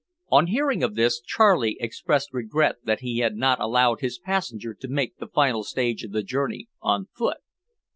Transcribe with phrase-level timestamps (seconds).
[0.29, 4.87] On hearing of this, Charlie expressed regret that he had not allowed his passenger to
[4.87, 7.37] make the final stage of the journey on foot.